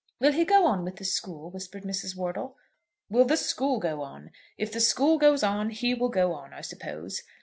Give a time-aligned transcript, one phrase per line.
[0.19, 2.15] "Will he go on with the school?" whispered Mrs.
[2.15, 2.57] Wortle.
[3.07, 4.31] "Will the school go on?
[4.57, 7.21] If the school goes on, he will go on, I suppose.